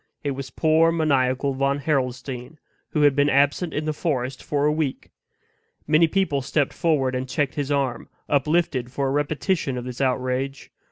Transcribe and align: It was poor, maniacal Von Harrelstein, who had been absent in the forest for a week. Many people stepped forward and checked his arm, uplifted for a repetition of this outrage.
It 0.23 0.31
was 0.31 0.49
poor, 0.49 0.91
maniacal 0.91 1.53
Von 1.53 1.77
Harrelstein, 1.81 2.57
who 2.89 3.03
had 3.03 3.15
been 3.15 3.29
absent 3.29 3.71
in 3.71 3.85
the 3.85 3.93
forest 3.93 4.41
for 4.43 4.65
a 4.65 4.71
week. 4.71 5.11
Many 5.85 6.07
people 6.07 6.41
stepped 6.41 6.73
forward 6.73 7.13
and 7.13 7.29
checked 7.29 7.53
his 7.53 7.71
arm, 7.71 8.09
uplifted 8.27 8.91
for 8.91 9.07
a 9.07 9.11
repetition 9.11 9.77
of 9.77 9.85
this 9.85 10.01
outrage. 10.01 10.71